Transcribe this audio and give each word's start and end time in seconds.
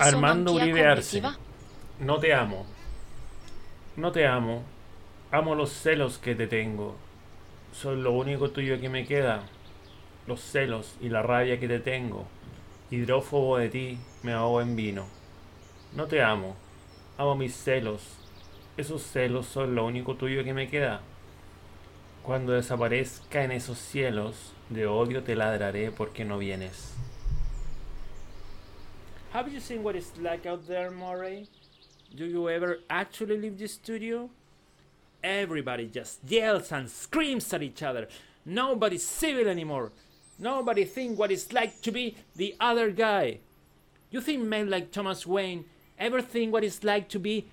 Armando 0.00 0.52
Uribe 0.52 0.86
Arce. 0.86 1.22
No 2.00 2.18
te 2.18 2.34
amo. 2.34 2.66
No 3.96 4.12
te 4.12 4.26
amo. 4.26 4.62
Amo 5.30 5.54
los 5.54 5.70
celos 5.70 6.18
que 6.18 6.34
te 6.34 6.46
tengo. 6.46 6.96
Son 7.72 8.02
lo 8.02 8.12
único 8.12 8.50
tuyo 8.50 8.80
que 8.80 8.88
me 8.88 9.06
queda. 9.06 9.44
Los 10.26 10.40
celos 10.40 10.96
y 11.00 11.08
la 11.08 11.22
rabia 11.22 11.58
que 11.60 11.68
te 11.68 11.80
tengo. 11.80 12.26
Hidrófobo 12.90 13.58
de 13.58 13.68
ti, 13.68 13.98
me 14.22 14.32
ahogo 14.32 14.60
en 14.60 14.76
vino. 14.76 15.06
No 15.94 16.06
te 16.06 16.22
amo. 16.22 16.56
Amo 17.18 17.36
mis 17.36 17.54
celos. 17.54 18.02
Esos 18.76 19.02
celos 19.02 19.46
son 19.46 19.74
lo 19.74 19.84
único 19.84 20.16
tuyo 20.16 20.44
que 20.44 20.54
me 20.54 20.68
queda. 20.68 21.00
Cuando 22.22 22.52
desaparezca 22.52 23.44
en 23.44 23.52
esos 23.52 23.78
cielos, 23.78 24.52
de 24.70 24.86
odio 24.86 25.22
te 25.22 25.36
ladraré 25.36 25.90
porque 25.90 26.24
no 26.24 26.38
vienes. 26.38 26.94
Have 29.34 29.52
you 29.52 29.58
seen 29.58 29.82
what 29.82 29.96
it's 29.96 30.12
like 30.20 30.46
out 30.46 30.64
there, 30.68 30.92
Murray? 30.92 31.48
Do 32.14 32.24
you 32.24 32.48
ever 32.48 32.78
actually 32.88 33.36
leave 33.36 33.58
the 33.58 33.66
studio? 33.66 34.30
Everybody 35.24 35.86
just 35.88 36.20
yells 36.24 36.70
and 36.70 36.88
screams 36.88 37.52
at 37.52 37.60
each 37.60 37.82
other. 37.82 38.06
Nobody's 38.46 39.04
civil 39.04 39.48
anymore. 39.48 39.90
Nobody 40.38 40.84
think 40.84 41.18
what 41.18 41.32
it's 41.32 41.52
like 41.52 41.82
to 41.82 41.90
be 41.90 42.16
the 42.36 42.54
other 42.60 42.92
guy. 42.92 43.38
You 44.12 44.20
think 44.20 44.44
men 44.44 44.70
like 44.70 44.92
Thomas 44.92 45.26
Wayne 45.26 45.64
ever 45.98 46.22
think 46.22 46.52
what 46.52 46.62
it's 46.62 46.84
like 46.84 47.08
to 47.08 47.18
be 47.18 47.48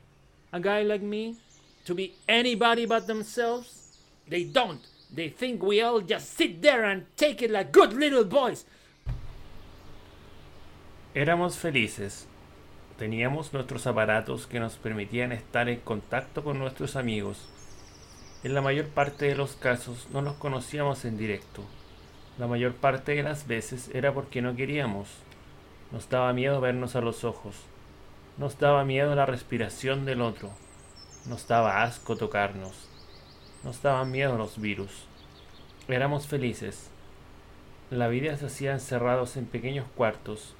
a 0.53 0.59
guy 0.59 0.83
like 0.83 1.01
me? 1.01 1.37
To 1.85 1.95
be 1.95 2.13
anybody 2.29 2.85
but 2.85 3.07
themselves? 3.07 3.97
They 4.27 4.43
don't. 4.43 4.85
They 5.11 5.29
think 5.29 5.63
we 5.63 5.81
all 5.81 6.01
just 6.01 6.37
sit 6.37 6.61
there 6.61 6.83
and 6.83 7.07
take 7.17 7.41
it 7.41 7.49
like 7.49 7.71
good 7.71 7.93
little 7.93 8.23
boys. 8.23 8.65
Éramos 11.13 11.57
felices. 11.57 12.25
Teníamos 12.97 13.51
nuestros 13.51 13.85
aparatos 13.85 14.47
que 14.47 14.61
nos 14.61 14.77
permitían 14.77 15.33
estar 15.33 15.67
en 15.67 15.81
contacto 15.81 16.41
con 16.41 16.57
nuestros 16.57 16.95
amigos. 16.95 17.49
En 18.45 18.53
la 18.53 18.61
mayor 18.61 18.87
parte 18.87 19.25
de 19.25 19.35
los 19.35 19.57
casos 19.57 20.07
no 20.13 20.21
los 20.21 20.35
conocíamos 20.35 21.03
en 21.03 21.17
directo. 21.17 21.65
La 22.37 22.47
mayor 22.47 22.75
parte 22.75 23.13
de 23.13 23.23
las 23.23 23.45
veces 23.45 23.89
era 23.93 24.13
porque 24.13 24.41
no 24.41 24.55
queríamos. 24.55 25.09
Nos 25.91 26.07
daba 26.07 26.31
miedo 26.31 26.61
vernos 26.61 26.95
a 26.95 27.01
los 27.01 27.25
ojos. 27.25 27.57
Nos 28.37 28.57
daba 28.57 28.85
miedo 28.85 29.13
la 29.13 29.25
respiración 29.25 30.05
del 30.05 30.21
otro. 30.21 30.49
Nos 31.25 31.45
daba 31.45 31.83
asco 31.83 32.15
tocarnos. 32.15 32.87
Nos 33.65 33.81
daban 33.81 34.11
miedo 34.11 34.37
los 34.37 34.61
virus. 34.61 35.07
Éramos 35.89 36.27
felices. 36.27 36.89
La 37.89 38.07
vida 38.07 38.37
se 38.37 38.45
hacía 38.45 38.71
encerrados 38.71 39.35
en 39.35 39.45
pequeños 39.45 39.85
cuartos, 39.97 40.55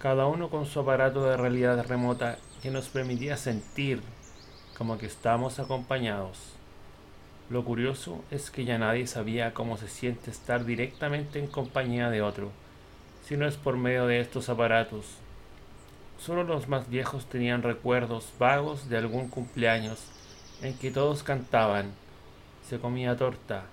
cada 0.00 0.26
uno 0.26 0.48
con 0.48 0.64
su 0.64 0.80
aparato 0.80 1.26
de 1.26 1.36
realidad 1.36 1.84
remota 1.86 2.38
que 2.62 2.70
nos 2.70 2.88
permitía 2.88 3.36
sentir 3.36 4.00
como 4.78 4.96
que 4.96 5.04
estábamos 5.04 5.58
acompañados. 5.58 6.38
Lo 7.50 7.66
curioso 7.66 8.24
es 8.30 8.50
que 8.50 8.64
ya 8.64 8.78
nadie 8.78 9.06
sabía 9.06 9.52
cómo 9.52 9.76
se 9.76 9.88
siente 9.88 10.30
estar 10.30 10.64
directamente 10.64 11.38
en 11.38 11.48
compañía 11.48 12.08
de 12.08 12.22
otro, 12.22 12.50
si 13.26 13.36
no 13.36 13.46
es 13.46 13.58
por 13.58 13.76
medio 13.76 14.06
de 14.06 14.20
estos 14.20 14.48
aparatos. 14.48 15.04
Solo 16.18 16.44
los 16.44 16.66
más 16.66 16.88
viejos 16.88 17.26
tenían 17.26 17.62
recuerdos 17.62 18.32
vagos 18.38 18.88
de 18.88 18.96
algún 18.96 19.28
cumpleaños 19.28 20.06
en 20.62 20.78
que 20.78 20.90
todos 20.90 21.22
cantaban, 21.22 21.92
se 22.66 22.78
comía 22.78 23.18
torta, 23.18 23.64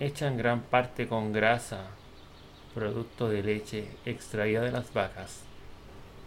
hecha 0.00 0.28
en 0.28 0.38
gran 0.38 0.62
parte 0.62 1.08
con 1.08 1.34
grasa, 1.34 1.88
producto 2.74 3.28
de 3.28 3.42
leche 3.42 3.88
extraída 4.06 4.62
de 4.62 4.72
las 4.72 4.90
vacas. 4.94 5.47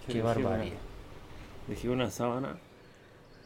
Qué 0.07 0.13
Dejé 0.13 0.21
barbarie. 0.21 0.71
una- 0.71 0.79
Dejé 1.67 1.89
una 1.89 2.11
sábana. 2.11 2.57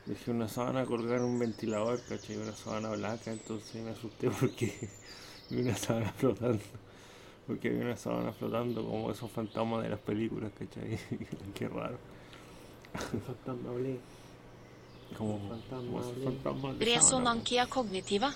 Dejé 0.06 0.32
una 0.32 0.48
sábana 0.48 0.86
colgar 0.86 1.22
un 1.22 1.40
ventilador, 1.40 2.00
¿cachai? 2.08 2.38
Una 2.38 2.54
sábana 2.54 2.90
blanca, 2.92 3.32
entonces 3.32 3.82
me 3.84 3.92
asusté 3.92 4.30
porque 4.30 4.72
vi 5.50 5.62
una 5.62 5.76
sábana 5.76 6.12
flotando. 6.14 6.64
Porque 7.48 7.70
había 7.70 7.82
una 7.82 7.98
sábana 7.98 8.32
flotando 8.32 8.84
como 8.84 9.12
esos 9.12 9.30
fantasmas 9.32 9.84
de 9.84 9.90
las 9.90 10.00
películas, 10.00 10.52
¿cachai? 10.58 10.98
Qué 11.54 11.68
raro. 11.68 11.98
fantasma 13.26 13.70
hablé. 13.70 14.00
Como, 15.18 15.40
Fantasma 15.50 15.78
como 15.78 16.00
esos 16.00 16.24
fantasmas 16.24 16.80
de 16.80 16.86
cognitiva. 17.68 18.34